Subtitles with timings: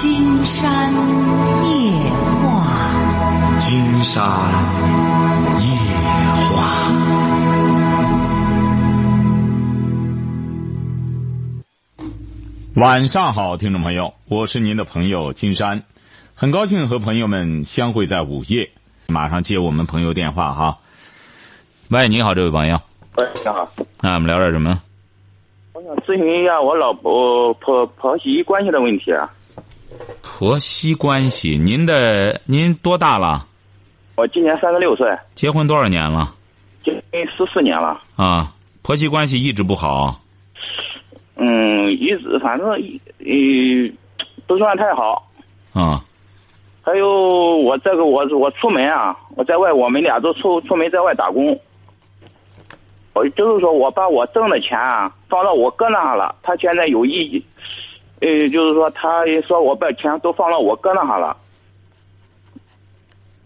[0.00, 0.94] 金山
[1.68, 1.92] 夜
[2.40, 2.90] 话，
[3.60, 4.16] 金山
[5.60, 5.66] 夜
[6.56, 6.90] 话。
[12.76, 15.82] 晚上好，听众朋友，我是您的朋友金山，
[16.34, 18.70] 很高兴和朋友们相会在午夜。
[19.06, 20.78] 马上接我们朋友电话哈。
[21.90, 22.80] 喂，你好，这位朋友。
[23.18, 23.68] 喂，你好。
[24.00, 24.80] 那我们聊点什么？
[25.74, 29.30] 我想咨询一下我老婆婆婆媳关系的问题啊。
[30.22, 33.46] 婆媳关系，您的您多大了？
[34.16, 35.08] 我今年三十六岁。
[35.34, 36.34] 结婚多少年了？
[36.84, 38.00] 结婚十四年了。
[38.16, 40.20] 啊，婆媳关系一直不好。
[41.36, 43.92] 嗯，一直反正呃
[44.46, 45.28] 不算太好。
[45.72, 46.04] 啊。
[46.82, 51.58] 还有我这个我我出门啊，我在外我们俩都出出门在外打工。
[53.12, 57.44] 我就是说我把我挣的钱啊放到我哥那了，他现在有意，
[58.20, 61.36] 呃，就是说他也说我把钱都放到我哥那哈了。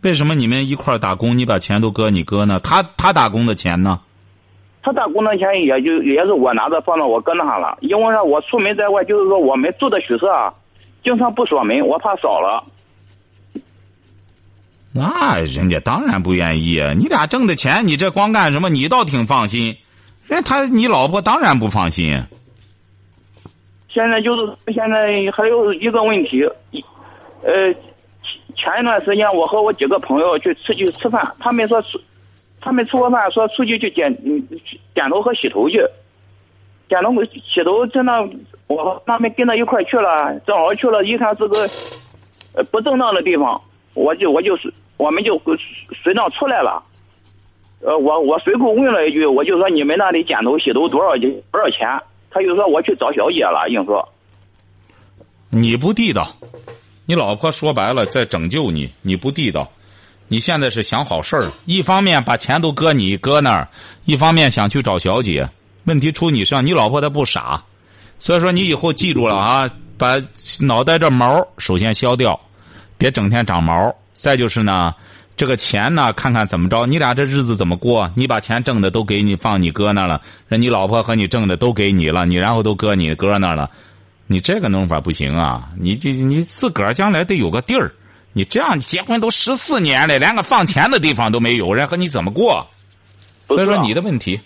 [0.03, 2.59] 为什么你们一块儿打工，你把钱都搁你哥呢？
[2.61, 4.01] 他他打工的钱呢？
[4.83, 10.53] 他打工的钱也就也是我拿着放到我哥那哈了，因为呢我出门在外，就是说我们住的宿舍啊，
[11.03, 12.63] 经常不锁门，我怕少了。
[14.93, 16.93] 那人家当然不愿意啊！
[16.93, 18.69] 你俩挣的钱，你这光干什么？
[18.69, 19.77] 你倒挺放心，
[20.27, 22.23] 人他你老婆当然不放心。
[23.95, 26.43] 现在就是现在还有一个问题，
[27.45, 27.73] 呃，
[28.57, 32.01] 前一段时间我和我几个朋友去出去吃饭，他们说出，
[32.61, 34.13] 他们吃过饭说出去去剪
[34.97, 35.81] 剪头和洗头去，
[36.89, 38.29] 剪头洗头真的，
[38.67, 41.71] 我和他们跟着一块去了，正好去了一看是个
[42.55, 43.61] 呃不正当的地方，
[43.95, 45.41] 我就我就是我们就
[46.03, 46.83] 随当出来了，
[47.81, 51.89] 呃，我我随口问了一句，我就说你们那里剪头洗头多少钱多少钱？
[52.35, 54.07] 他就说我去找小姐了，硬说。
[55.51, 56.29] 你不地道，
[57.07, 59.71] 你老婆说白了在拯救你，你不地道。
[60.27, 63.69] 你现在是想好事儿，一方面把钱都搁你搁那儿，
[64.05, 65.49] 一方面想去找小姐。
[65.85, 67.63] 问题出你身上，你老婆她不傻，
[68.19, 70.21] 所以说你以后记住了啊，把
[70.59, 72.41] 脑袋这毛首先消掉，
[72.99, 73.95] 别整天长毛。
[74.13, 74.93] 再就是呢。
[75.37, 78.09] 这个钱呢，看看怎么着，你俩这日子怎么过？
[78.15, 83.69] 你把钱挣的都给你放你哥那了，人你老婆和你挣的都给你了，你然后都搁你哥那了，
[84.29, 85.69] 你这个弄法不行啊！
[85.77, 87.93] 你这你自个儿将来得有个地儿，
[88.33, 92.65] 你这样结婚都十四年了，连个放钱的地方都没有，人和你怎么过？
[93.49, 94.41] 所以说你的问题。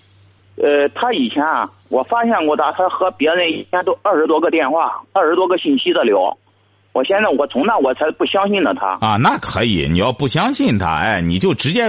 [0.57, 6.37] 呃，他以前啊，我发现过他，他和别人一天都二十多个电话，二十多个信息的聊。
[6.99, 11.89] 我现在我从那我才不相信呢他啊，那可以，你要不相信他，哎，你就直接。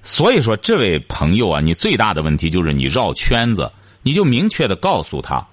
[0.00, 3.70] 所以说，这位朋友啊，你最大的问题就是你绕圈子，
[4.02, 5.46] 你就明确的告诉他，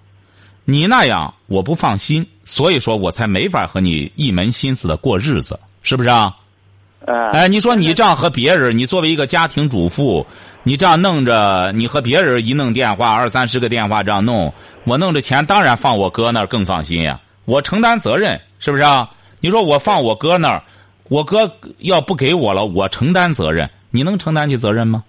[0.63, 6.33] 你那样我不放心，所以说我才没法和你一门心思的过日子，是不是啊？
[7.33, 10.25] 哎，你说你这样和别人，你作为一个家庭主妇，
[10.63, 14.53] 你这样弄着，你和别人一弄电话，二三十个电话这样弄，
[14.85, 18.39] 我弄着钱当然放我哥那儿更放心呀，我承担责任。
[18.59, 19.09] 是不是啊？
[19.41, 20.61] 你说我放我哥那儿，
[21.07, 25.03] 我哥要不给我了，我承担责任，你能承担起责任吗？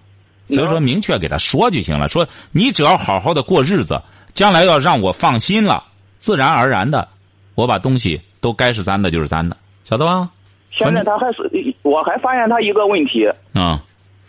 [0.46, 2.08] 所以说，明确给他说就行了。
[2.08, 4.00] 说你只要好好的过日子，
[4.34, 5.84] 将来要让我放心了，
[6.18, 7.08] 自然而然的，
[7.56, 10.30] 我把东西都该是咱的就是咱的，晓得吧？
[10.70, 11.50] 现在他还是，
[11.82, 13.28] 我还发现他一个问题。
[13.54, 13.78] 嗯。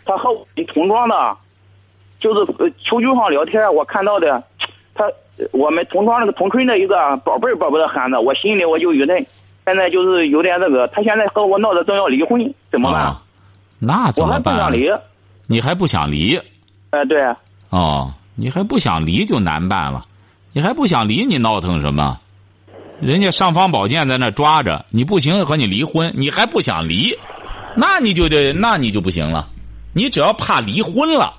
[0.04, 0.44] 他和我
[0.74, 1.14] 同庄的，
[2.18, 2.44] 就是
[2.84, 4.42] 求 QQ 上聊天，我看到的，
[4.94, 5.04] 他。
[5.52, 9.26] 我们同窗那个同村的一个宝贝儿宝贝儿的喊着，我心里我就有点，
[9.66, 13.16] 现在就是有点那个，他现在和我闹着正要离婚，怎么办？
[13.78, 14.28] 那怎么办？
[14.28, 14.88] 我还不想离。
[15.46, 16.40] 你还不想离？
[16.90, 17.22] 哎，对。
[17.70, 20.04] 哦，你还不想离就难办了，
[20.52, 22.18] 你还不想离，你闹腾什么？
[23.00, 27.18] 人家尚方宝剑在那抓着，你不行和你离婚，你还不想离，
[27.76, 29.48] 那你就得那你就不行了，
[29.92, 31.34] 你只要怕离婚了，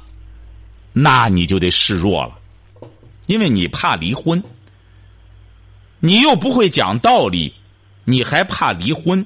[0.91, 2.31] 那你就得示弱了。
[3.27, 4.43] 因为你怕离婚，
[5.99, 7.53] 你又不会讲道理，
[8.05, 9.25] 你还怕离婚，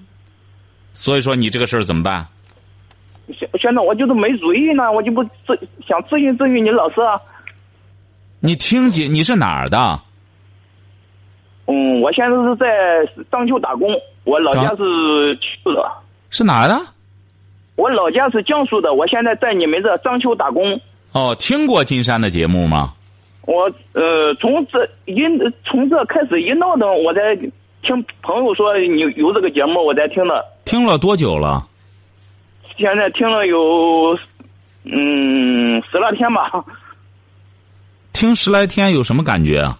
[0.93, 2.27] 所以说你这个事儿怎么办？
[3.37, 6.95] 现现在我就是没主意呢，我就不咨想咨询咨询你老师。
[8.39, 9.99] 你听姐，你是哪儿的？
[11.65, 13.89] 嗯，我现在是在章丘打工，
[14.23, 15.91] 我老家是江苏的。
[16.29, 16.79] 是哪儿的？
[17.75, 20.79] 我老家是江苏的，我现在在你们这章丘打工。
[21.11, 22.93] 哦，听过金山的节目吗？
[23.47, 25.23] 我呃，从这一
[25.65, 27.33] 从这开始一闹腾，我在
[27.81, 30.45] 听朋友说你有这个节目，我在听的。
[30.65, 31.65] 听了多久了？
[32.77, 34.19] 现在听了有
[34.83, 36.51] 嗯十来天吧。
[38.11, 39.79] 听十来天有什么感觉啊？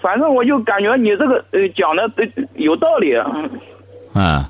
[0.00, 2.24] 反反正我就感觉你这个呃讲的呃
[2.54, 3.12] 有道理。
[4.14, 4.42] 嗯，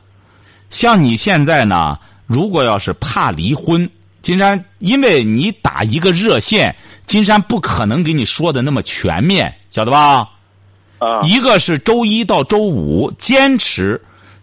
[0.70, 3.90] 像你现在呢，如果要是怕离婚，
[4.22, 6.76] 金山，因为你打一个热线，
[7.06, 10.29] 金山不可能给你说的那么全面，晓得吧？
[10.99, 14.00] 啊，一个是周一到周五坚持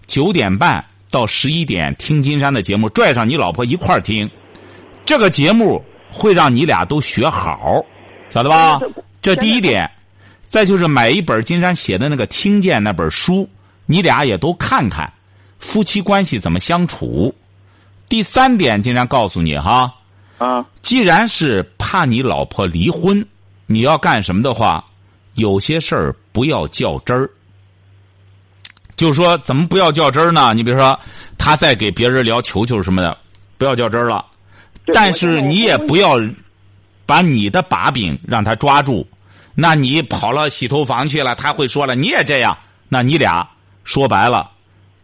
[0.08, 4.30] 九点半到十一点听金山的节目，拽上你老婆一块儿听，
[5.06, 7.84] 这个节目会让你俩都学好，
[8.30, 8.80] 晓得吧？
[9.22, 9.90] 这第一点。
[10.46, 13.50] 再就是买一本金山写的那个《听见》那本书，
[13.88, 15.12] 你俩也都看看，
[15.58, 17.34] 夫妻关系怎么相处。
[18.08, 19.92] 第三点，金山告诉你哈，
[20.44, 23.26] 啊，既然是怕你老婆离婚，
[23.66, 24.84] 你要干什么的话，
[25.36, 27.30] 有些事儿不要较真儿。
[28.98, 30.54] 就是说，怎么不要较真儿呢？
[30.54, 31.00] 你比如说，
[31.38, 33.18] 他在给别人聊球球什么的，
[33.58, 34.26] 不要较真儿了。
[34.94, 36.20] 但是你也不要
[37.06, 39.08] 把你的把柄让他抓住。
[39.56, 42.58] 那你跑了洗头房去了，他会说了，你也这样，
[42.90, 43.48] 那你俩
[43.86, 44.52] 说白了，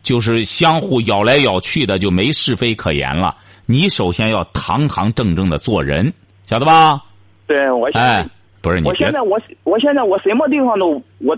[0.04, 3.38] 就是相互咬来咬去的，就没是非可言了。
[3.72, 6.12] 你首先要堂堂正正的做人，
[6.48, 7.04] 晓得吧？
[7.46, 8.28] 对，我哎，
[8.62, 8.88] 不是你。
[8.88, 11.38] 我现在我我现在我什么地方都我，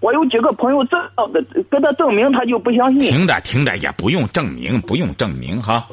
[0.00, 0.98] 我有几个朋友证
[1.34, 3.00] 的，跟他证明，他就不相信。
[3.00, 5.86] 听着听着，也不用证明，不用证明哈。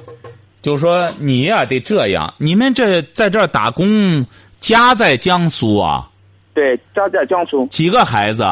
[0.62, 2.34] 就说你呀，得这样。
[2.38, 4.26] 你们这在这打工，
[4.62, 6.10] 家在江苏啊？
[6.54, 7.68] 对，家在江苏。
[7.68, 8.46] 几个孩子？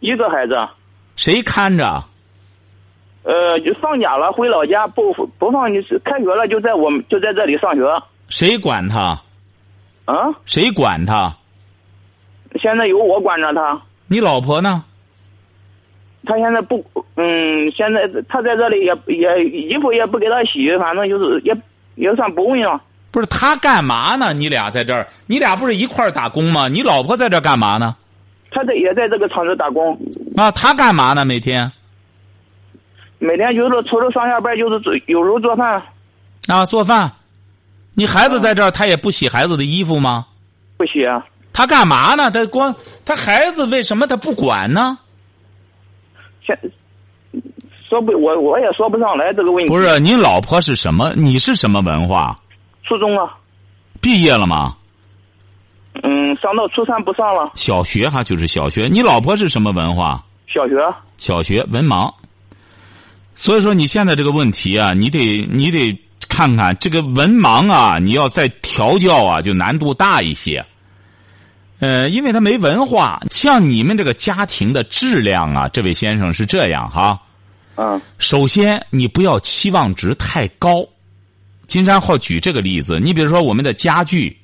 [0.00, 0.54] 一个孩子。
[1.14, 2.02] 谁看着？
[3.22, 7.82] 呃，就放假了回老家，不不放，就是开学了就在我们就在这里上学。
[8.28, 9.20] 谁管他？
[10.04, 10.34] 啊？
[10.46, 11.32] 谁管他？
[12.60, 13.80] 现在由我管着他。
[14.08, 14.84] 你老婆呢？
[16.24, 16.84] 他现在不，
[17.16, 21.56] 嗯，现在他在这里也也衣服也不给他洗，反正就是也
[21.94, 22.80] 也算不问了。
[23.10, 24.32] 不是他干嘛呢？
[24.32, 26.68] 你俩在这儿，你俩不是一块儿打工吗？
[26.68, 27.96] 你老婆在这干嘛呢？
[28.50, 29.98] 他在也在这个厂子打工。
[30.36, 31.24] 啊，他干嘛呢？
[31.24, 31.70] 每天？
[33.22, 35.80] 每天就是除了上下班，就是做有时候做饭。
[36.48, 37.12] 啊，做饭。
[37.94, 40.26] 你孩子在这儿，他也不洗孩子的衣服吗？
[40.76, 41.06] 不洗。
[41.06, 41.24] 啊。
[41.52, 42.32] 他干嘛呢？
[42.32, 42.74] 他光
[43.04, 44.98] 他孩子为什么他不管呢？
[46.44, 46.58] 现
[47.88, 49.72] 说不，我我也说不上来这个问题。
[49.72, 51.12] 不是，你老婆是什么？
[51.14, 52.36] 你是什么文化？
[52.82, 53.38] 初中啊，
[54.00, 54.74] 毕业了吗？
[56.02, 57.52] 嗯，上到初三不上了。
[57.54, 58.88] 小学哈，就是小学。
[58.88, 60.24] 你老婆是什么文化？
[60.52, 60.74] 小学。
[61.18, 62.12] 小学文盲。
[63.34, 65.98] 所以说你现在这个问题啊，你得你得
[66.28, 70.64] 看看这个文盲啊，你要再调教啊，就难度大一些。
[71.80, 77.20] 呃，因为他没文化，像你们这个家庭的质量啊，这位先生是这样哈。
[77.74, 78.00] 嗯。
[78.18, 80.86] 首先，你不要期望值太高。
[81.66, 84.38] 金山浩举这个例子，你比如说我们的家具，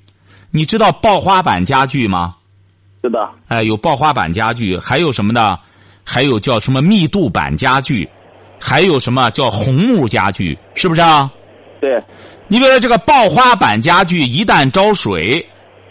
[0.50, 2.34] 你知道刨花板家具吗？
[3.02, 3.28] 是的。
[3.46, 5.58] 哎，有刨花板家具，还有什么呢？
[6.02, 8.08] 还有叫什么密度板家具，
[8.60, 11.30] 还有什么叫红木家具，是不是啊？
[11.80, 12.02] 对。
[12.48, 15.46] 你比如说这个刨花板家具，一旦招水，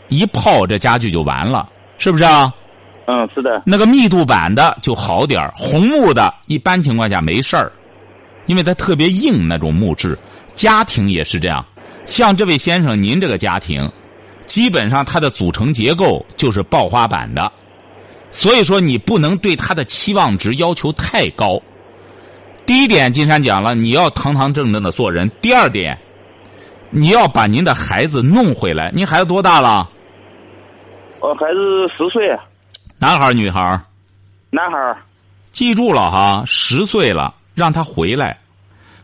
[0.09, 2.51] 一泡这家具就完了，是不是啊？
[3.05, 3.61] 嗯，是的。
[3.65, 7.71] 那个密度板的就好点红木的一般情况下没事儿，
[8.47, 10.17] 因为它特别硬那种木质。
[10.55, 11.63] 家庭也是这样，
[12.07, 13.89] 像这位先生，您这个家庭，
[14.47, 17.51] 基本上它的组成结构就是刨花板的，
[18.31, 21.61] 所以说你不能对它的期望值要求太高。
[22.67, 25.97] 第一点，金山讲了，你要堂堂正正的做人；第二点，
[26.91, 28.91] 你要把您的孩子弄回来。
[28.93, 29.89] 您孩子多大了？
[31.19, 32.37] 我孩子十岁。
[32.99, 33.81] 男孩女孩
[34.51, 34.95] 男孩
[35.51, 38.37] 记住了哈，十岁了，让他回来。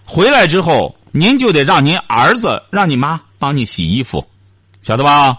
[0.05, 0.95] 回来之后。
[1.15, 4.25] 您就得让您儿子让你妈帮你洗衣服，
[4.81, 5.37] 晓得吧？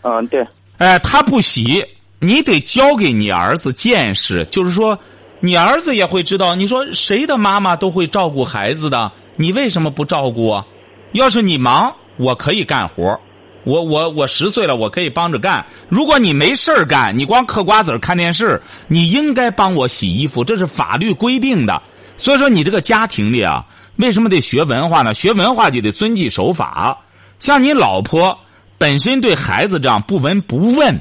[0.00, 0.42] 嗯，对。
[0.78, 1.84] 哎，他不洗，
[2.20, 4.98] 你得教给你儿子见识，就是说，
[5.40, 6.54] 你儿子也会知道。
[6.54, 10.64] 你说谁的妈妈都会照顾孩子的，你为什么不照顾啊？
[11.12, 13.18] 要是你忙，我可以干活
[13.64, 15.66] 我我我十岁了，我可以帮着干。
[15.88, 21.82] 如果你没事干，你光嗑瓜子看电视，你应该帮我洗衣服，这是法律规定的。
[22.16, 23.64] 所以说，你这个家庭里啊。
[23.96, 25.12] 为什么得学文化呢？
[25.12, 26.96] 学文化就得遵纪守法。
[27.38, 28.38] 像你老婆
[28.78, 30.98] 本身对孩子这样不闻不问，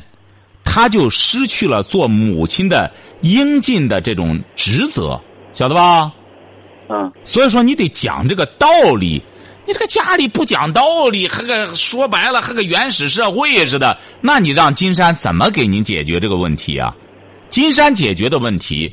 [0.71, 5.19] 她就失去了做母亲的应尽的这种职责，
[5.51, 6.11] 晓得吧？
[6.89, 7.11] 嗯。
[7.23, 9.19] 所以说，你得讲这个道理。
[9.65, 16.95] 你这个家里不讲道理，和个说白了和个原始社会似的，那你让金山怎么给您解决这个问题啊？
[17.49, 18.91] 金山解决的问题，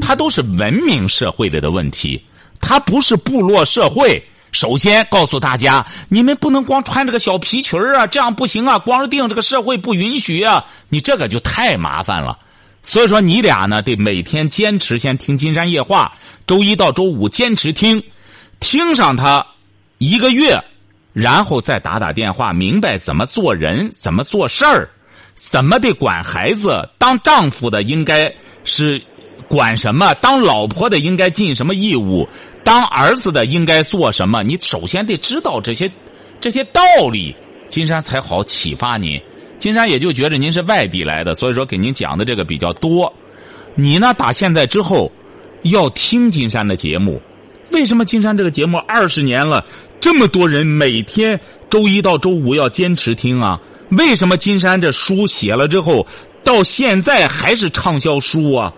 [0.00, 2.22] 它都是文明社会里的问题。
[2.58, 4.22] 它不是部落社会。
[4.52, 8.78] 首先告诉大家，你们不能光穿这个小皮裙啊，这样不行啊！
[8.78, 10.64] 光腚这个社会不允许啊！
[10.88, 12.38] 你这个就太麻烦了。
[12.82, 16.12] 所以说你俩呢得每天坚持先听《金山夜话》，
[16.46, 18.02] 周一到周五坚持听，
[18.60, 19.46] 听上它
[19.98, 20.58] 一个月，
[21.12, 24.88] 然后再打打电话，明白怎么做人，怎么做事儿，
[25.34, 26.88] 怎么得管孩子。
[26.96, 28.32] 当丈夫的应该
[28.64, 29.02] 是
[29.48, 32.28] 管什么，当老婆的应该尽什么义务，
[32.62, 34.42] 当儿子的应该做什么。
[34.42, 35.90] 你首先得知道这些
[36.38, 37.34] 这些道理，
[37.68, 39.20] 金山才好启发您。
[39.58, 43.12] 金山也就觉得您是外地来的，所以说给您讲的这个比较多。
[43.74, 45.10] 你呢，打现在之后
[45.62, 47.20] 要听金山的节目。
[47.72, 49.64] 为什么金山这个节目二十年了，
[50.00, 51.40] 这么多人每天
[51.70, 53.58] 周一到周五要坚持听啊？
[53.90, 56.06] 为什么金山这书写了之后，
[56.44, 58.72] 到现在还是畅销书啊？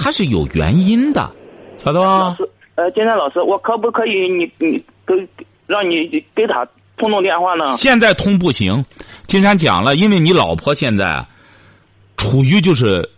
[0.00, 1.30] 它是有原因的，
[1.76, 2.18] 晓得吧？
[2.18, 5.28] 老师，呃，金山老师，我可不可以你你给
[5.66, 6.64] 让你给他
[6.96, 7.76] 通通电话呢？
[7.76, 8.84] 现在通不行，
[9.26, 11.26] 金山讲了，因为你老婆现在
[12.16, 13.10] 处于就是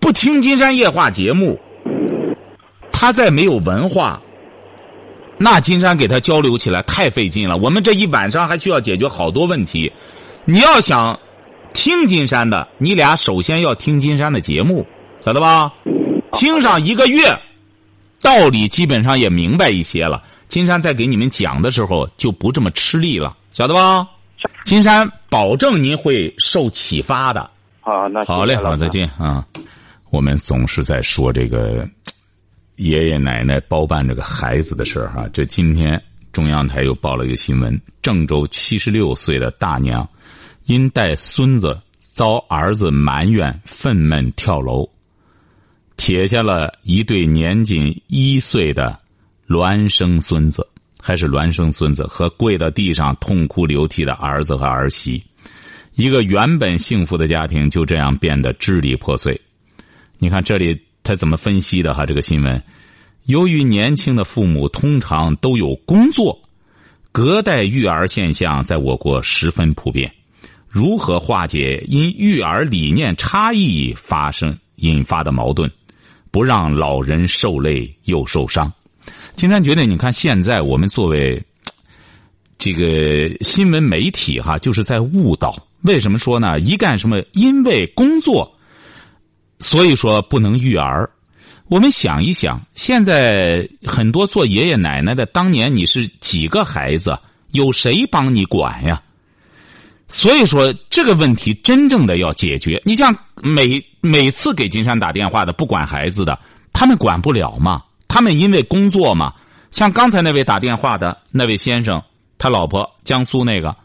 [0.00, 1.60] 不听金山夜话节目，
[2.90, 4.20] 他再没有文化，
[5.38, 7.56] 那金山给他交流起来太费劲了。
[7.58, 9.92] 我们这一晚上还需要解决好多问题。
[10.44, 11.20] 你要想
[11.72, 14.86] 听金山的，你俩首先要听金山的节目，
[15.24, 15.72] 晓得吧？
[16.32, 17.38] 听上一个月，
[18.22, 20.22] 道理基本上也明白一些了。
[20.48, 24.08] 金山在给你们讲的时候就不这么吃力了，晓得吧？
[24.64, 27.50] 金山保证您会受启发的。
[27.80, 29.46] 好，那好嘞，好，再见啊！
[30.10, 31.88] 我们总是在说这个
[32.76, 35.28] 爷爷奶奶包办这个孩子的事儿哈。
[35.32, 40.08] 这今天中央台又报了一个新闻：郑州七十六岁的大娘
[40.64, 44.88] 因带孙子遭儿子埋怨，愤懑跳楼，
[46.00, 48.98] 撇下了一对年仅一岁的
[49.46, 50.66] 孪生孙子，
[50.98, 55.22] 还是孪生孙子和跪到地上痛哭流涕的儿子和儿媳。
[55.96, 59.38] 一个原本幸福的家庭就这样变得支离破碎。
[60.16, 62.06] 你看这里他怎么分析的哈？
[62.06, 62.62] 这个新闻，
[63.26, 66.40] 由于年轻的父母通常都有工作，
[67.12, 70.10] 隔代育儿现象在我国十分普遍。
[70.66, 75.70] 如何化解因育儿理念差异发生引发的矛盾，
[76.30, 78.72] 不让老人受累又受伤？
[79.36, 81.42] 金山觉得，你看现在我们作为
[82.58, 85.56] 这个新闻媒体哈，就是在误导。
[85.82, 86.60] 为什么说呢？
[86.60, 87.22] 一干什么？
[87.32, 88.54] 因为工作，
[89.60, 91.08] 所以说不能育儿。
[91.68, 97.18] 我们想一想，现在很多做爷爷奶奶的，当年你是几个孩子？
[97.52, 99.02] 有谁帮你管呀？
[100.06, 102.82] 所以说这个问题真正的要解决。
[102.84, 106.38] 你像每每次给金山打电话的不管孩子的，
[106.72, 107.82] 他们管不了嘛？
[108.08, 109.32] 他们因为工作嘛。
[109.70, 112.02] 像刚才那位打电话的那位先生，
[112.38, 113.76] 他老婆江苏那个。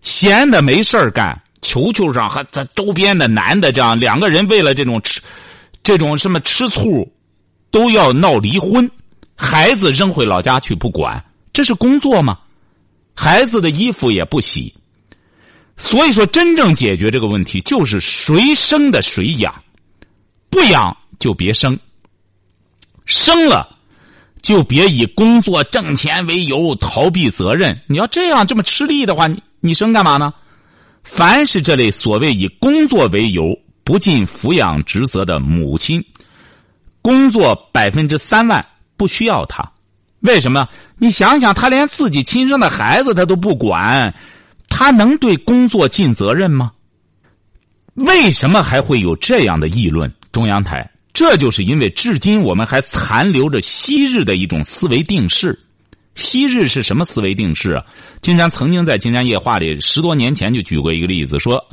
[0.00, 5.20] 闲的没事干，球球上和咱周边的男的这样两个人为了这种吃，
[5.82, 7.10] 这种什么吃醋，
[7.70, 8.88] 都要闹离婚，
[9.34, 12.38] 孩子扔回老家去不管，这是工作吗？
[13.14, 14.72] 孩子的衣服也不洗，
[15.78, 19.54] 所以说真正解决这个问题就是谁生的谁养，
[20.50, 21.78] 不养就别生，
[23.06, 23.78] 生了
[24.42, 27.80] 就别以工作挣钱为由逃避责任。
[27.86, 29.42] 你要这样这么吃力的话，你。
[29.60, 30.32] 你生干嘛呢？
[31.02, 36.04] 凡是这类所谓以工作为由不尽抚养职责的母亲，
[37.02, 38.64] 工作百分之三万
[38.96, 39.68] 不需要他。
[40.20, 40.68] 为什么？
[40.96, 44.14] 你想想，他连自己亲生的孩子他都不管，
[44.68, 46.72] 他能对工作尽责任吗？
[47.94, 50.12] 为什么还会有这样的议论？
[50.30, 55.58] 中央台，这就是因为至今我们还残留着昔日的一种思维定式。
[56.14, 57.84] 昔日是什么思维定式啊？
[58.22, 61.64] 金山曾经在《金山夜话》里十多年前就举过一个例子，说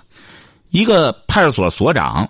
[0.69, 2.29] 一个派出所所长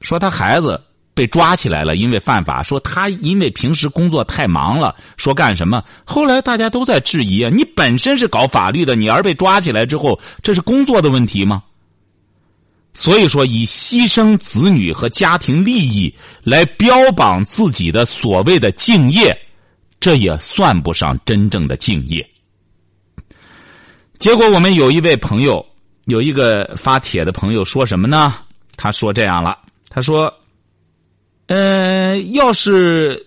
[0.00, 0.80] 说他孩子
[1.14, 5.82] 被抓起来了，因为犯法，说他因为平时工作太忙了，说干什么？
[6.04, 11.62] 后来大家都在质疑啊，你本身是搞法律的，你而被抓起来之后，这是工作的问题吗？
[12.92, 19.36] 所以说，以牺牲子女和家庭利益来标榜自己的所谓的敬业。
[20.00, 22.28] 这也算不上真正的敬业。
[24.18, 25.64] 结果，我们有一位朋友，
[26.04, 28.34] 有一个发帖的朋友说什么呢？
[28.76, 29.56] 他说这样了，
[29.88, 30.30] 他说
[31.46, 33.26] ：“呃，要是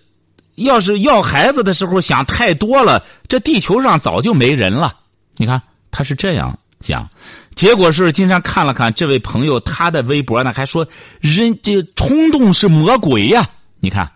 [0.56, 4.94] 要是要孩子的时候想太多了，这地球上早就没人了。”
[5.36, 5.60] 你看，
[5.90, 7.08] 他是这样想。
[7.54, 10.86] 结果是，金山看了看这位朋友他的微博呢，还说
[11.20, 13.48] ：“人这冲动是魔鬼呀！”
[13.80, 14.10] 你看。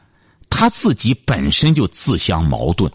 [0.54, 2.92] 他自己本身就自相矛盾。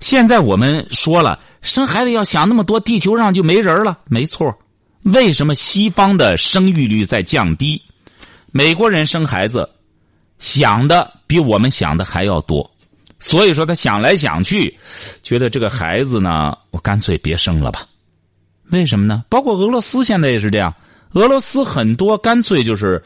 [0.00, 3.96] 现在我们说了，生孩子要想那么多，地球上就没人了。
[4.06, 4.52] 没错，
[5.02, 7.80] 为什么西方的生育率在降低？
[8.50, 9.70] 美国人生孩子
[10.40, 12.68] 想的比我们想的还要多，
[13.20, 14.76] 所以说他想来想去，
[15.22, 17.86] 觉得这个孩子呢，我干脆别生了吧。
[18.70, 19.24] 为什么呢？
[19.28, 20.74] 包括俄罗斯现在也是这样，
[21.12, 23.02] 俄罗斯很多干脆就是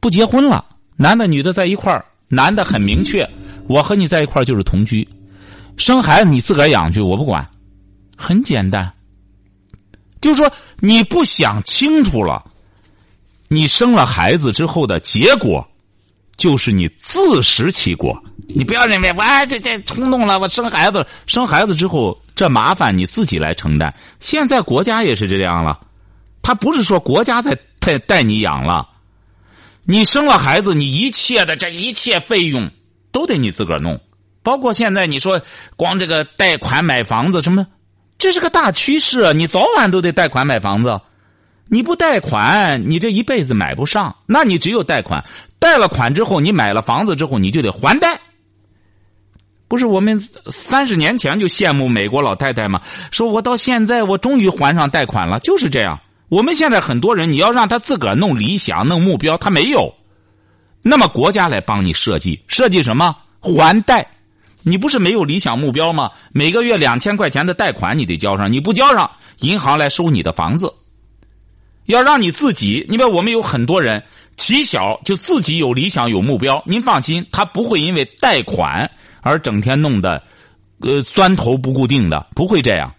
[0.00, 0.64] 不结婚了，
[0.96, 3.28] 男的女的在一块儿，男的很明确，
[3.68, 5.06] 我和你在一块儿就是同居，
[5.76, 7.46] 生孩子你自个儿养去，我不管，
[8.16, 8.92] 很简单。
[10.20, 10.50] 就是说
[10.80, 12.44] 你不想清楚了。
[13.48, 15.68] 你生了孩子之后的结果，
[16.42, 18.20] 就是你自食其果。
[18.48, 23.94] 你不要认为我这这冲动了，我生孩子，生孩子之后这麻烦你自己来承担。
[24.18, 25.78] 现在国家也是这样了，
[26.42, 28.88] 他不是说国家在带带你养了，
[29.84, 32.68] 你生了孩子，你一切的这一切费用
[33.12, 34.00] 都得你自个儿弄，
[34.42, 35.40] 包括现在你说
[35.76, 37.64] 光这个贷款买房子什么，
[38.18, 41.00] 这是个大趋势，你早晚都得贷款买房子。
[41.68, 44.14] 你不贷款，你这一辈子买不上。
[44.26, 45.24] 那你只有贷款，
[45.58, 48.20] 贷了款之后，你买了房子之后，你就得还贷。
[49.68, 52.82] 不是我们三十年前就羡慕美国老太太吗？
[53.10, 55.98] 说我到现在我终于还上贷款了，就是这样。
[56.28, 59.94] 我们现在很多人，你要让他自个儿弄理想、弄目标，他没有。
[60.82, 63.16] 那么国家来帮你设计，设计什么？
[63.40, 64.06] 还贷。
[64.62, 66.10] 你不是没有理想目标吗？
[66.32, 70.72] 每个月两千块钱的贷款你得交上，你不交上，银行来收你的房子。
[71.86, 74.04] 要让你自己，你比如我们有很多人，
[74.36, 76.62] 起小就自己有理想有目标。
[76.66, 80.22] 您放心，他不会因为贷款而整天弄得，
[80.80, 82.94] 呃，钻头不固定的，不会这样。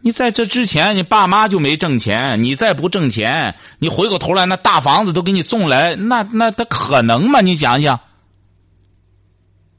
[0.00, 7.40] 你在这之前，你爸妈就没挣钱，你再不挣钱，你回过头来那大房子都给你送来，那那他可能吗？
[7.40, 7.98] 你想想。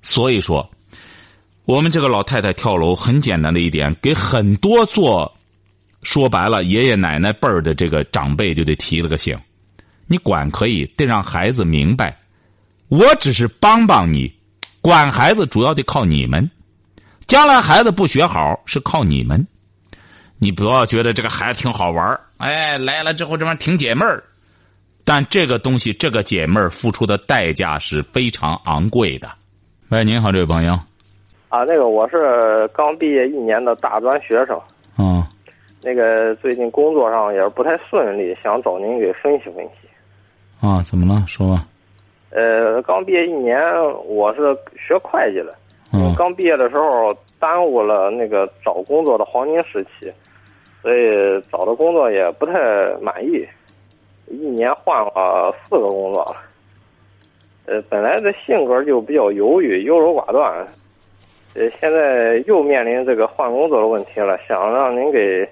[0.02, 0.70] 所以说，
[1.66, 5.37] 我们这个老太太跳楼很简单的一点，给很多做。
[6.08, 9.38] 说白了，爷爷奶奶辈儿的这个长辈就得提了个醒，
[10.08, 12.18] 你管可以，得让孩子明白，
[12.88, 14.34] 我只是帮帮你，
[14.80, 16.50] 管孩子主要得靠你们，
[17.26, 19.46] 将来孩子不学好是靠你们，
[20.40, 24.24] 你不要觉得这个孩子挺好玩哎，来了之后这玩意儿挺解闷儿，
[25.04, 29.30] 但这个东西这个解闷儿付出的代价是非常昂贵的。
[29.90, 30.80] 喂，您好，这位朋友。
[31.50, 34.58] 啊，那个我是刚毕业一年的大专学生。
[34.98, 35.22] 嗯。
[35.88, 39.88] 那个最近工作上也是不太顺利，想找您给分析分析。
[40.60, 41.24] 啊，怎么了？
[41.26, 41.66] 说吧。
[42.30, 43.58] 呃，刚毕业一年，
[44.06, 45.56] 我是学会计的。
[45.94, 46.14] 嗯。
[46.18, 50.12] 刚毕业的时候耽误了那个找工作的黄金时期，
[50.82, 52.54] 所以找的工作也不太
[53.02, 53.48] 满意，
[54.30, 56.36] 一年换了四个工作了。
[57.66, 60.68] 呃，本来这性格就比较犹豫、优柔寡断，
[61.56, 65.50] 呃，现在又面临这个换工作的问题了，想让您给。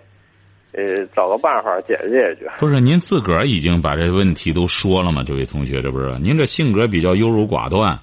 [0.78, 2.52] 呃，找个办法解决解决。
[2.60, 5.24] 不是您自个儿已经把这问题都说了吗？
[5.26, 7.98] 这位同学，这不是您这性格比较优柔寡断，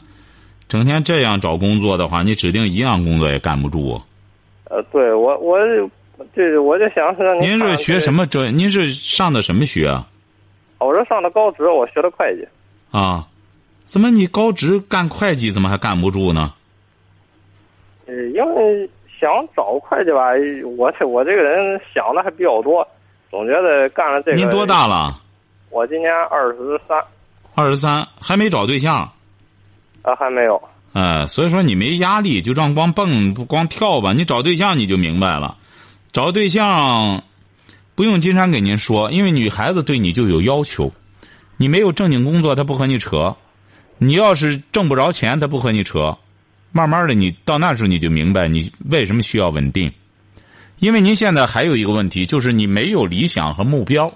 [0.68, 4.00] 整天这样找工作的话，你指定一样工作也干不住。
[4.70, 5.58] 呃，对我，我
[6.34, 7.50] 这我就想让您。
[7.50, 8.56] 您是学什么专？
[8.56, 10.08] 您是上的什么学啊？
[10.78, 12.48] 我是上的高职，我学的会计。
[12.90, 13.28] 啊，
[13.84, 16.54] 怎么你高职干会计，怎么还干不住呢？
[18.06, 18.88] 呃，因为。
[19.22, 20.32] 想找会计吧，
[20.76, 22.84] 我这我这个人想的还比较多，
[23.30, 24.36] 总觉得干了这个。
[24.36, 25.14] 您多大了？
[25.70, 27.00] 我今年二十三。
[27.54, 29.12] 二十三还没找对象？
[30.02, 30.60] 啊，还没有。
[30.92, 34.12] 哎，所以说你没压力，就这样光蹦不光跳吧。
[34.12, 35.56] 你找对象你就明白了，
[36.10, 37.22] 找对象
[37.94, 40.90] 不用金山给您说，因为女孩子对你就有要求，
[41.58, 43.36] 你没有正经工作，她不和你扯；
[43.98, 46.18] 你要是挣不着钱，她不和你扯。
[46.72, 49.92] 慢慢的，你到那时候你就明白你为什么需要稳定，
[50.78, 54.06] 因为您现在还有一个问题，就是你没有理想和目标。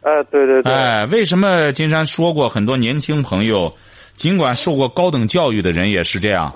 [0.00, 0.72] 哎，对对对。
[0.72, 3.74] 哎，为什么金山说过很多年轻朋友，
[4.14, 6.54] 尽管受过高等教育的人也是这样，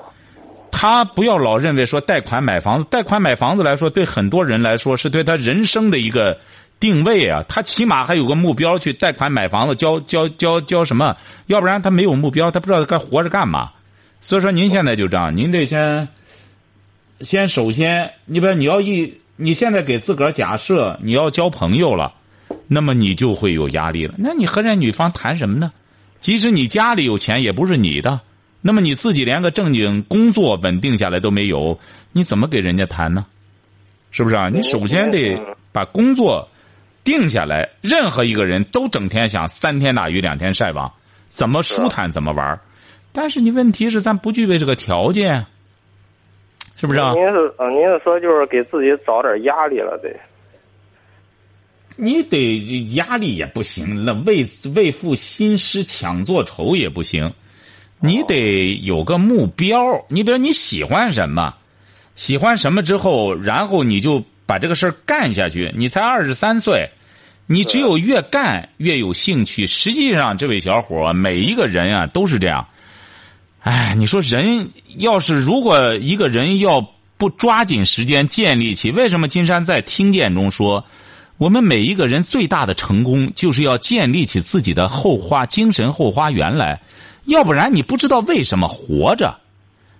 [0.71, 6.39] 他不要老认为说贷款买房子，贷款买房子来说，对很多人来说是对他人生的一个
[6.79, 11.17] 定位啊，他起码还有个目标去贷款买房子，交交交交什么？
[11.47, 13.71] 要不然他没有目标，他不知道该活着干嘛。
[14.21, 16.09] 所以说，您现在就这样，您得先，
[17.21, 22.13] 先首先，你比如你要一，你现在给自个儿假设你要交朋友了，
[22.67, 24.15] 那么你就会有压力了。
[24.19, 25.73] 那你和人女方谈什么呢？
[26.21, 28.21] 即使你家里有钱，也不是你的。
[28.61, 31.79] 那么你自己连个正经工作稳定下来都没有，
[32.13, 33.25] 你怎么给人家谈呢？
[34.11, 34.51] 是不是啊？
[34.51, 35.41] 你首先得
[35.73, 36.47] 把工作
[37.03, 37.67] 定下来。
[37.81, 40.93] 任何一个人都整天想三天打鱼两天晒网，
[41.27, 42.61] 怎么舒坦怎么玩。
[43.13, 45.47] 但是你问题是，咱不具备这个条件，
[46.77, 47.13] 是不是啊？
[47.15, 50.09] 您是呃，您是说就是给自己找点压力了，得？
[51.97, 52.57] 你得
[52.95, 57.31] 压力也不行，那为为赋新诗强作愁也不行，
[57.99, 60.03] 你得有个目标。
[60.09, 61.55] 你比如你喜欢什么，
[62.15, 65.71] 喜欢什么之后，然后你就把这个事儿干下去。
[65.77, 66.89] 你才二十三岁，
[67.47, 69.67] 你只有越干越有兴趣。
[69.67, 72.67] 实际上，这位小伙，每一个人啊都是这样。
[73.61, 80.83] 哎，你说人要是如果一个人要不抓紧时间建立起，为什么金山在听见中说，
[81.37, 86.81] 我们每一个人最大的成功就是要建立起自己的后花精神后花园来，
[87.27, 89.39] 要不然你不知道为什么活着。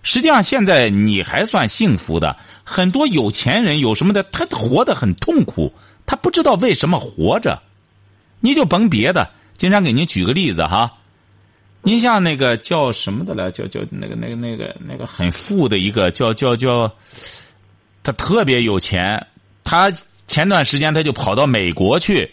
[0.03, 5.71] 实际上，现在你还算幸福的，很多有钱人有什么的，他活得很痛苦，
[6.07, 7.61] 他不知道为什么活着。
[8.41, 10.91] 你就甭别的，金山给您举个例子哈。
[11.83, 16.93] 您像那个叫什么的来，叫叫那个那个那个那个很富的一个叫叫叫，
[18.03, 19.27] 他特别有钱，
[19.65, 19.91] 他
[20.27, 22.31] 前段时间他就跑到美国去，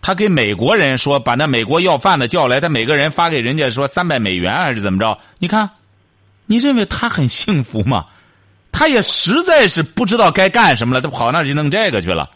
[0.00, 5.18] 他给美国人说把那美国要饭的叫来，他每个人发给人家说三百美元还是怎么着？
[5.38, 5.68] 你看，
[6.46, 8.06] 你认为他很幸福吗？
[8.70, 12.30] 他也实在是不知道该干什么了，他跑那儿去弄这个去了，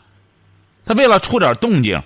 [0.84, 2.02] 他为了出点动静。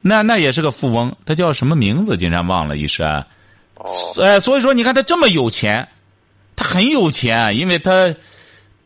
[0.00, 2.16] 那那也是个富翁，他叫什么名字？
[2.16, 3.02] 竟然忘了一时。
[3.02, 3.84] 哦，
[4.22, 5.88] 哎，所以说你看他这么有钱，
[6.56, 8.14] 他很有钱，因为他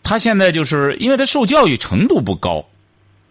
[0.03, 2.65] 他现在就是因为他受教育程度不高。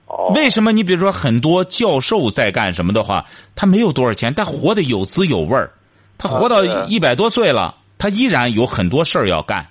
[0.06, 0.72] 哦，为什么？
[0.72, 5.72] 你比如说很多教授在干什么的话，他没有多少钱，但活得有滋有味儿。
[6.17, 9.67] 他活到一百多岁了，他依然有很多事儿要干，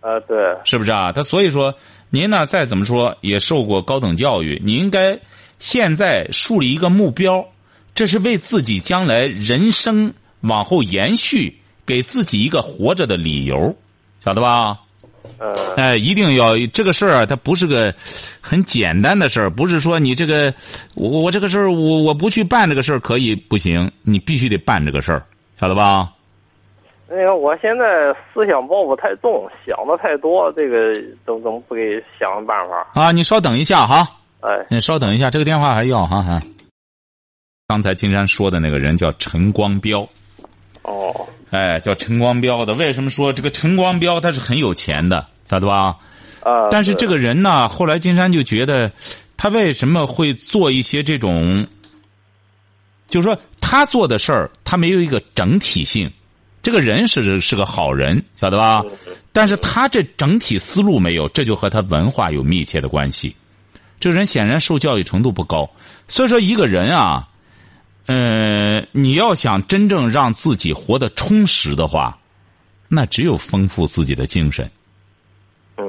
[0.00, 1.10] 啊，对，是不是啊？
[1.10, 1.74] 他所以说，
[2.10, 5.18] 您呢再怎么说也受过高等教育，你应该
[5.60, 7.46] 现在树立一个目标，
[7.94, 11.54] 这是为自己将来人生往后延续，
[11.86, 13.76] 给自己一个活着的理由，
[14.18, 14.76] 晓得吧？
[15.38, 17.94] 嗯，哎，一定要这个事儿啊，它不是个
[18.40, 20.52] 很简单的事儿，不是说你这个
[20.94, 25.22] 我我这个事儿我我不去办这个事儿可以不行，你必须得办这个事儿，
[25.60, 26.10] 晓得吧？
[27.06, 30.94] 那个我现在思想包袱太重，想的太多，这个
[31.26, 32.86] 怎么怎么不给想个办法？
[32.94, 34.08] 啊，你稍等一下哈，
[34.40, 36.40] 哎，你稍等一下，这个电话还要哈哈。
[37.68, 40.00] 刚才金山说的那个人叫陈光标，
[40.82, 42.74] 哦，哎，叫陈光标的。
[42.74, 45.96] 为什么说这个陈光标他是很有钱的，晓得吧？
[46.42, 48.90] 啊，但是这个，个人呢，后来金山就觉得，
[49.36, 51.66] 他为什么会做一些这种，
[53.08, 56.10] 就是说他做的事儿，他没有一个整体性。
[56.62, 58.82] 这个人是是个好人，晓得吧？
[59.32, 63.34] 但是他这整体思路没有，这就和他文化有密切的关系。
[64.00, 65.70] 这个人显然受教育程度不高，
[66.08, 67.28] 所以说一个人啊，
[68.06, 72.18] 呃，你要想真正让自己活得充实的话，
[72.88, 74.68] 那只有丰富自己的精神。
[75.76, 75.84] 嗯，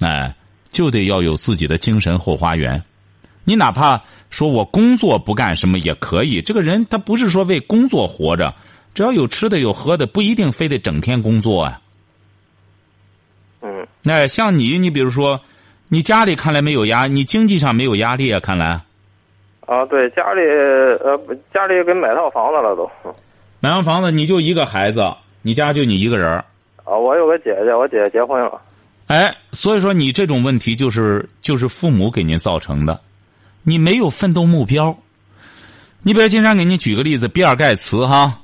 [0.00, 0.34] 哎，
[0.70, 2.80] 就得要有自己的精神后花园。
[3.44, 4.00] 你哪怕
[4.30, 8.54] 说我工作不干什么也可以，这个人他不是说为工作活着，
[8.94, 11.80] 只要有吃的有喝的，不一定非得整天工作啊。
[13.62, 15.40] 嗯，哎，像你，你比如说，
[15.94, 18.40] 你家里看来没有压，你经济上没有压力啊？
[18.40, 18.82] 看来
[19.64, 20.40] 啊，对，家里
[21.04, 21.16] 呃，
[21.54, 22.90] 家里给买套房子了都。
[23.60, 25.08] 买完房子你就一个孩子，
[25.42, 26.28] 你家就你一个人
[26.82, 28.60] 啊，我有个姐姐，我姐姐结婚了。
[29.06, 33.00] 哎，所以说你这种问题就是就是父母给您造成的，
[33.62, 34.98] 你没有奋斗目标。
[36.02, 38.40] 你比如金山给你举个例子，比尔盖茨哈，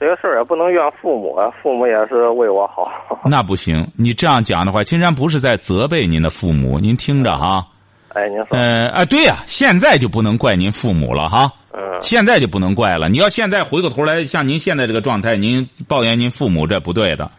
[0.00, 2.90] 这个事儿也不能怨父母啊，父母也是为我好。
[3.28, 3.86] 那不行。
[3.96, 7.66] 你这样讲的话，金山不是在责备您的父母，您听着哈。
[8.14, 13.10] 哎，您说，呃啊，对呀、现在就不能怪您父母了哈，嗯，现在就不能怪了。
[13.10, 17.30] 你要现在回过头来，像您现在这个状态，您抱怨您父母这不对的。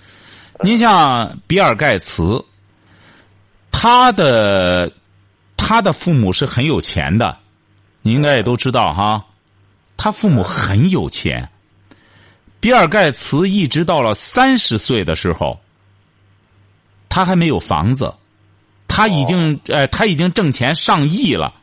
[0.59, 2.45] 您像比尔盖茨，
[3.71, 4.91] 他的
[5.57, 7.37] 他的父母是很有钱的，
[8.03, 9.25] 你应该也都知道哈。
[9.97, 11.49] 他父母很有钱。
[12.61, 15.59] 比尔盖茨一直到了三十岁的时候，
[17.09, 18.13] 他还没有房子，
[18.87, 21.53] 他已经呃他已经挣钱上亿了，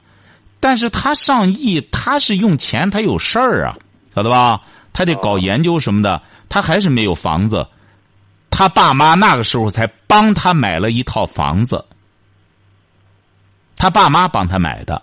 [0.60, 3.78] 但是他上亿他是用钱，他有事儿啊，
[4.14, 4.60] 晓得吧？
[4.92, 7.66] 他得搞研究什么的，他还是没有房子。
[8.50, 11.84] 他爸妈那个时候才帮他买了一套房子，
[13.76, 15.00] 他爸妈帮他买的。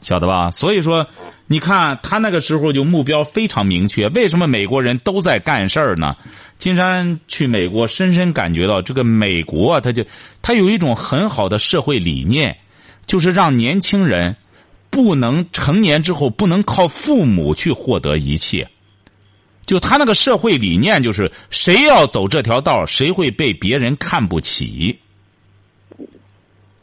[0.00, 0.50] 晓得吧？
[0.50, 1.06] 所以说，
[1.46, 4.08] 你看他那个时候就目标非常明确。
[4.08, 6.14] 为什么美国人都在干事儿呢？
[6.58, 10.04] 金山去美国，深深感觉到这个美国，他就
[10.42, 12.56] 他有一种很好的社会理念，
[13.06, 14.36] 就是让年轻人
[14.90, 18.68] 不能成年之后不能靠父母去获得一切。
[19.66, 24.98] 就他那个社会理念，就是谁要走这条道，谁会被别人看不起。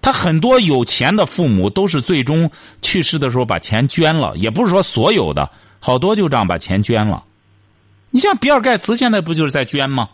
[0.02, 2.50] 他很多有钱的父母都是最终
[2.82, 7.24] 去世的时候把钱捐了，也不是说所有的，好多就这样把钱捐了。
[8.10, 10.10] 你像比尔盖茨现在不就是在捐吗？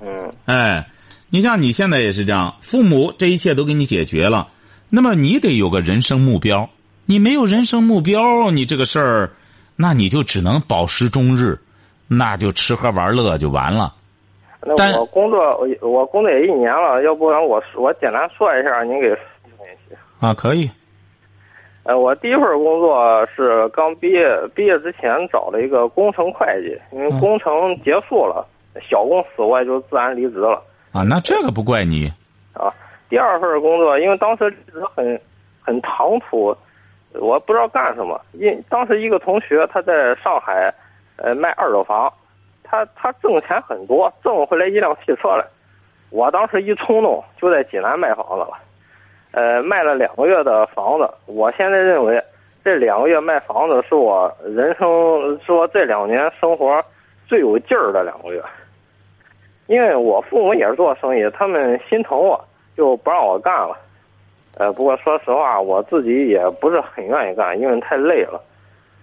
[0.00, 0.90] 嗯哎，
[1.30, 4.48] 你像你现在也是这样，父母这一切都给你解决了，
[4.90, 6.68] 那么你得有个人生目标。
[7.06, 9.32] 你没有人生目标，你这个事儿，
[9.76, 11.60] 那你就只能饱食终日，
[12.08, 13.94] 那就吃喝玩乐就完了。
[14.76, 19.16] 但那我工作我我工作也一年了，要不然我我简单说一下，您给。
[20.20, 20.70] 啊，可以。
[21.82, 28.46] 呃，我第一份工作是刚毕业，毕业之前找了一个工程会计，因为嗯工程结束了，
[28.80, 30.62] 小公司我也就自然离职了。
[30.92, 32.10] 啊，那这个不怪你。
[32.54, 32.72] 啊，
[33.10, 34.44] 第二份工作，因为当时
[34.94, 35.20] 很
[35.60, 36.56] 很唐突，
[37.12, 38.18] 我不知道干什么。
[38.32, 40.72] 因当时一个同学他在上海，
[41.16, 42.10] 呃，卖二手房，
[42.74, 45.44] 他他挣钱很多，挣回来一辆汽车来。
[46.10, 48.48] 我当时一冲动就在济南卖房子了，
[49.30, 51.08] 呃，卖了两个月的房子。
[51.26, 52.20] 我现在认为
[52.64, 56.84] 这两个月卖房子是我人生，是我这两年生活
[57.28, 58.42] 最有劲儿的两个月。
[59.66, 62.44] 因为我父母也是做生意，他们心疼我，
[62.76, 63.76] 就不让我干了。
[64.56, 68.40] 呃，不过说实话，我自己也不是很愿意干，因为太累了。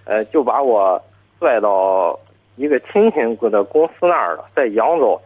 [0.06, 1.02] 呃，就把我
[1.40, 2.18] 拽到
[2.62, 5.20] 一个亲戚的公司那儿了，在扬州。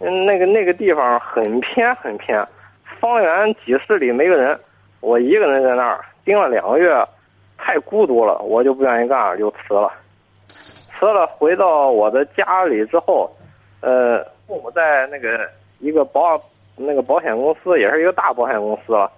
[0.00, 2.44] 嗯，那个那个地方很偏很偏，
[2.98, 4.58] 方圆几十里没个人，
[5.00, 7.06] 我一个人在那儿盯了两个月，
[7.58, 9.92] 太孤独了，我就不愿意干，就辞了。
[10.48, 13.30] 辞了，回到我的家里之后，
[13.80, 16.40] 呃，父母在那个一个保
[16.74, 19.10] 那个保险公司，也是一个大保险公司了，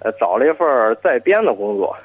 [0.00, 1.96] 呃，找了一份在编的工作，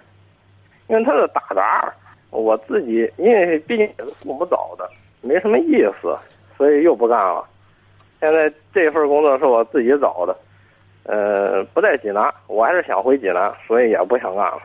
[0.90, 1.92] 因为他是打杂，
[2.30, 4.90] 我自己因为毕竟也是父母找的，
[5.22, 6.16] 没什么意思，
[6.58, 7.44] 所以又不干了。
[8.20, 10.36] 现在这份工作是我自己找的，
[11.04, 14.60] 呃，不在济南，我还是想回济南，所以也不想干了。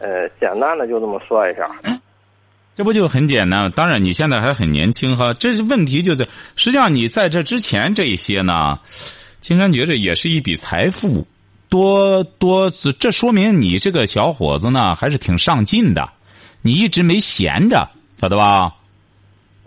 [0.00, 1.68] 呃，简单的就这么说一下。
[2.74, 3.68] 这不就很简单？
[3.72, 5.34] 当然，你现在还很年轻哈。
[5.34, 6.24] 这是问题就在，
[6.54, 8.78] 实际上你在这之前这一些呢，
[9.40, 11.26] 金山觉着也是一笔财富，
[11.68, 16.08] 多多这说明你这个小伙子呢还是挺上进的，
[16.62, 17.88] 你一直没闲着，
[18.20, 18.74] 晓得吧？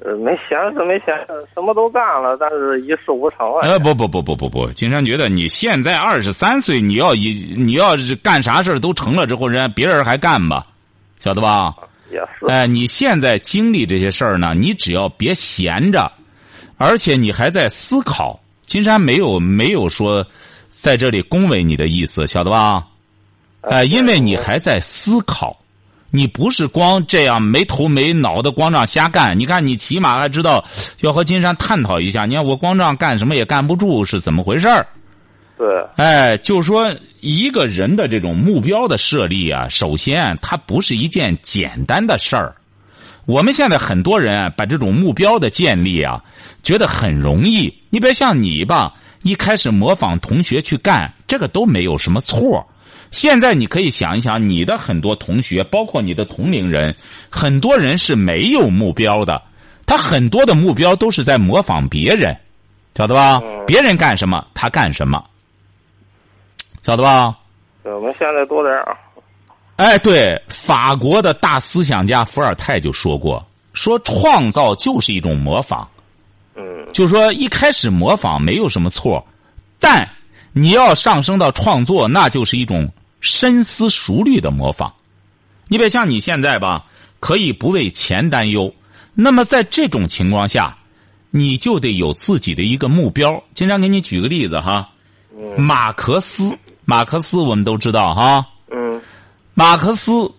[0.04, 1.16] 呃，没闲是没闲，
[1.54, 3.60] 什么都干了，但是一事无成啊。
[3.62, 10.66] 呃，不不不不不不，金山觉得你现在二十三岁，你要一你要是干啥事儿都成了之后，人家别人还干吧，
[11.20, 11.76] 晓得吧？
[12.12, 12.48] 也是。
[12.48, 16.12] 哎，你现在经历这些事儿呢，你只要别闲着，
[16.78, 18.40] 而且你还在思考。
[18.64, 20.26] 金山没有没有说
[20.72, 22.88] 在这里恭维你的意思，晓得吧？
[23.62, 25.56] 哎，因为你还在思考，
[26.10, 29.38] 你不是光这样没头没脑的光这样瞎干。
[29.38, 30.66] 你看，你起码还知道
[31.02, 32.26] 要和金山探讨一下。
[32.26, 34.88] 你看我光这样干什么也干不住，是怎么回事儿？
[35.58, 42.56] 对，哎，就是说，一个人的这种目标的设立啊，首先它不是一件简单的事儿。
[43.28, 46.24] 我们现在很多人啊，把这种目标的建立啊，
[46.64, 47.72] 觉得很容易。
[47.92, 52.68] 你别像你吧，一开始模仿同学去干，这个都没有什么错。
[53.12, 56.96] 现在你可以想一想，你的很多同学，包括你的同龄人，
[57.30, 59.42] 很多人是没有目标的，
[59.86, 62.36] 他很多的目标都是在模仿别人，
[62.96, 63.42] 晓得吧？
[63.68, 65.24] 别人干什么，他干什么。
[66.84, 67.38] 晓得吧？
[67.84, 68.98] 我们现在都这样。
[69.76, 75.88] 哎，对，法国的大思想家伏尔泰就说过，说创造就是一种模仿。
[76.56, 79.26] 嗯，就说一开始模仿没有什么错，
[79.80, 80.10] 但
[80.54, 84.94] 你要上升到创作，那就是一种深思熟虑的模仿。
[85.68, 86.86] 你别像你现在吧，
[87.22, 88.74] 可以不为钱担忧。
[89.14, 90.78] 那么在这种情况下，
[91.30, 93.42] 你就得有自己的一个目标。
[93.54, 94.90] 经常给你举个例子哈，
[95.58, 98.46] 马克思，马克思我们都知道哈。
[98.70, 99.02] 嗯
[99.54, 100.32] 马克思，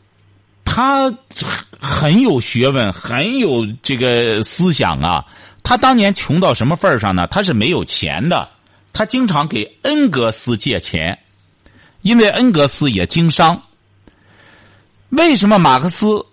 [0.64, 1.12] 他
[1.80, 5.24] 很有学问，很有这个思想啊。
[5.62, 7.26] 他当年穷到什么份儿上呢？
[7.26, 8.48] 他是没有钱的，
[8.92, 11.18] 他经常给恩格斯借钱，
[12.02, 13.62] 因为恩格斯也经商。
[15.10, 16.26] 为什么马克思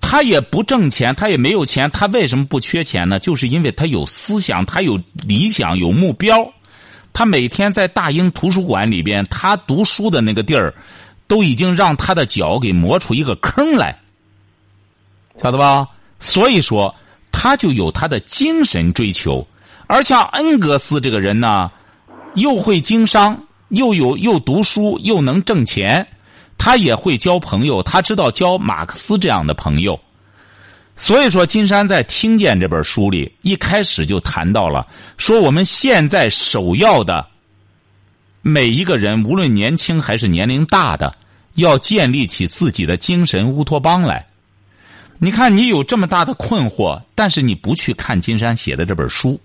[0.00, 3.18] 他也不挣钱，他也没有钱，他为什么不缺钱呢？
[3.18, 6.52] 就是因为他有思想，他有理想，有目标。
[7.12, 10.74] 他每天在大英图书馆里边，他读书的那个地儿。
[11.30, 14.00] 都已经让他的脚给磨出一个坑来，
[15.40, 15.86] 晓得吧？
[16.18, 16.92] 所以说，
[17.32, 19.46] 他就有他的精神追求。
[19.86, 21.70] 而像恩格斯这个人呢，
[22.34, 26.06] 又会经商，又有又读书，又能挣钱，
[26.56, 29.98] 他也会交朋友，他知道交马克思这样的朋友。
[30.96, 37.26] 所以说，金山在《听见》这本书里一开始就谈到了，说我们现在首要的
[38.42, 41.16] 每一个人，无论年轻还是年龄大的，
[41.54, 44.26] 要建立起自己的精神乌托邦来。
[45.22, 49.38] 你看，你有这么大的困惑，但是你不去看金山写的这本书，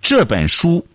[0.00, 0.86] 这本书，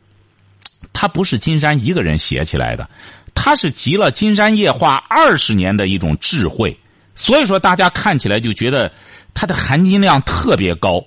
[0.92, 2.90] 它不是金山一个人写起来的，
[3.36, 6.76] 它是集了金山夜话二十年的一种智慧，
[7.14, 8.92] 所以说大家看起来就觉得
[9.36, 11.06] 它的含金量特别高，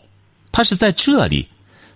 [0.52, 1.48] 它是在这里。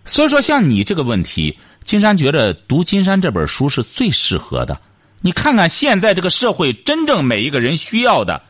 [0.04, 4.80] 所以说，像你这个问题，金山觉得读金山这本书是最适合的。
[5.20, 8.42] 你看看现在这个社会，真正每一个人需要的，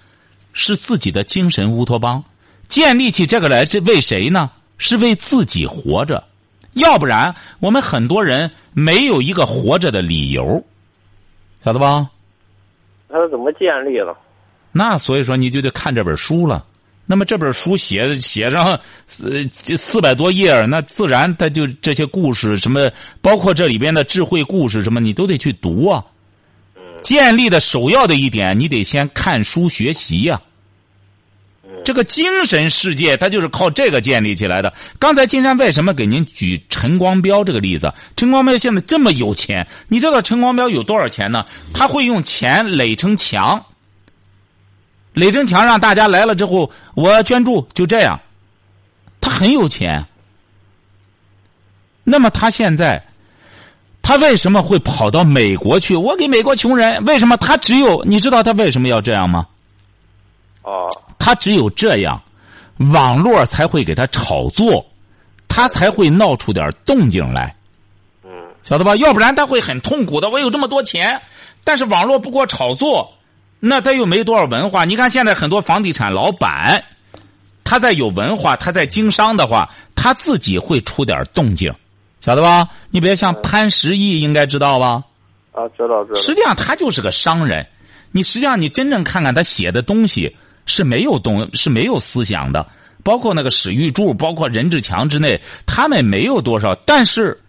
[0.55, 2.25] 是自己的精神乌托邦。
[2.79, 4.53] 建立起这个来是为谁呢？
[4.77, 6.23] 是为自己活着，
[6.75, 10.65] 要不然我们很多人没有一个活着的理由，
[11.65, 12.09] 晓得吧？
[13.09, 14.15] 他是怎么建立的？
[14.71, 16.65] 那所以说你就得看这本书了。
[17.05, 18.79] 那么这本书写写上
[19.25, 22.89] 呃四百多页，那自然他就这些故事什么，
[23.21, 26.05] 包括这里边的智慧故事什么，你都得去读啊。
[27.03, 30.41] 建立的首要的一点，你得先看书学习呀。
[31.85, 34.73] 这个精神世界，它就是靠这个建立起来的。
[34.99, 37.93] 刚才金山为什么给您举陈光标这个例子？
[38.17, 41.47] 陈光标现在这么有钱，你知道陈光标有多少钱呢？
[41.73, 43.65] 他会用钱垒成墙，
[45.15, 48.21] 垒成墙让大家来了之后，我捐助，就这样。
[49.21, 50.05] 他很有钱。
[52.05, 53.03] 那么他现在，
[54.03, 55.97] 他为什么会跑到美国去？
[55.97, 58.03] 我给美国穷人，为什么他只有？
[58.05, 59.47] 你知道他为什么要这样吗？
[60.63, 60.89] 哦。
[61.19, 62.23] 他只有这样，
[62.93, 64.87] 网络才会给他炒作，
[65.49, 67.55] 他才会闹出点动静来。
[68.25, 68.31] 嗯，
[68.63, 68.95] 晓得吧？
[68.97, 70.31] 要不然他会很痛苦的。
[70.31, 71.21] 我有这么多钱，
[71.65, 73.13] 但是网络不给我炒作，
[73.59, 74.85] 那他又没多少文化。
[74.85, 76.85] 你看现在很多房地产老板，
[77.65, 81.75] 他在有文化，他在经商的话，他自己会出点动静，
[82.21, 82.69] 晓得吧？
[82.91, 85.03] 你别像潘石屹，应该知道吧？
[85.53, 86.21] 啊，知道知道。
[86.21, 87.67] 实际上他就是个商人，
[88.13, 90.37] 你实际上你真正看看他写的东西。
[90.69, 92.69] 是没有东是没有思想的，
[93.03, 97.41] 包括那个史玉柱，包括任志强之内，他们没有多少，但是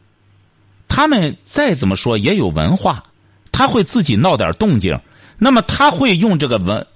[0.88, 3.04] 他们再怎么说也有文化，
[3.52, 5.00] 他会自己闹点动静，
[5.38, 6.88] 那么他会用这个文，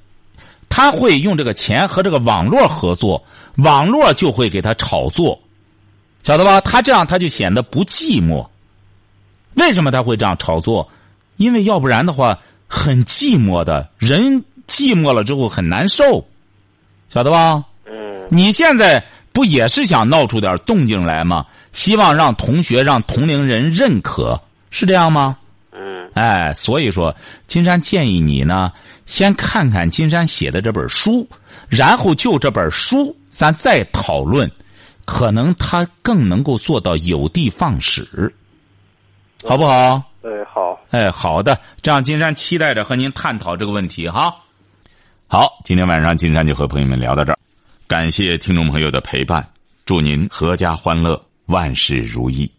[0.70, 3.24] 他会用这个钱和这个网络合作，
[3.58, 5.40] 网络就会给他炒作，
[6.24, 6.62] 晓得吧？
[6.62, 8.48] 他这样他就显得不寂寞。
[9.56, 10.90] 为什么他会这样炒作？
[11.36, 14.46] 因为要不然的话，很寂寞的人。
[14.67, 16.26] 寂寞了之后很难受，
[17.10, 17.63] 晓得吧？
[17.86, 18.28] 嗯。
[18.30, 21.45] 你现在不也是想闹出点动静来吗？
[21.71, 25.38] 希望让同学、让同龄人认可，是这样吗？
[25.71, 26.10] 嗯。
[26.13, 27.15] 哎，所以说，
[27.47, 28.71] 金山建议你呢，
[29.06, 31.28] 先看看金山写的这本书，
[31.67, 34.49] 然后就这本书，咱再讨论，
[35.06, 38.34] 可能他更能够做到有的放矢，
[39.43, 40.02] 好不好？
[40.21, 40.80] 哎，好。
[40.91, 44.36] 哎，好的，这样金山期待着和您探讨这个问题哈。
[45.34, 47.39] 好，今天晚上金山就和朋友们聊到这儿，
[47.88, 49.43] 感谢听众朋友的陪伴，
[49.84, 52.52] 祝您阖家欢乐，万事如意。